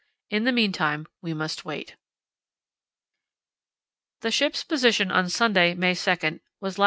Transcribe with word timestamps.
In 0.31 0.45
the 0.45 0.51
meantime 0.51 1.05
we 1.21 1.31
must 1.31 1.63
wait." 1.63 1.95
The 4.21 4.31
ship's 4.31 4.63
position 4.63 5.11
on 5.11 5.29
Sunday, 5.29 5.75
May 5.75 5.93
2, 5.93 6.39
was 6.59 6.79
lat. 6.79 6.79